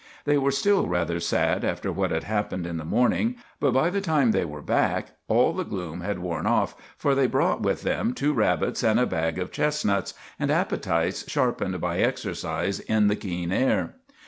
They 0.25 0.39
were 0.39 0.49
still 0.49 0.87
rather 0.87 1.19
sad 1.19 1.63
after 1.63 1.91
what 1.91 2.09
had 2.09 2.23
happened 2.23 2.65
in 2.65 2.77
the 2.77 2.83
morning; 2.83 3.35
but 3.59 3.71
by 3.73 3.91
the 3.91 4.01
time 4.01 4.31
they 4.31 4.43
were 4.45 4.63
back 4.63 5.09
all 5.27 5.53
the 5.53 5.63
gloom 5.63 6.01
had 6.01 6.17
worn 6.17 6.47
off, 6.47 6.75
for 6.97 7.13
they 7.13 7.27
brought 7.27 7.61
with 7.61 7.83
them 7.83 8.15
two 8.15 8.33
rabbits 8.33 8.81
and 8.81 8.99
a 8.99 9.05
bag 9.05 9.37
of 9.37 9.51
chestnuts, 9.51 10.15
and 10.39 10.49
appetites 10.49 11.29
sharpened 11.29 11.79
by 11.81 11.99
exercise 11.99 12.79
in 12.79 13.09
the 13.09 13.15
keen 13.15 13.51
air. 13.51 13.93